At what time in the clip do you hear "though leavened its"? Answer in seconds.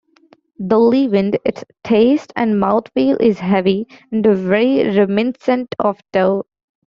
0.57-1.63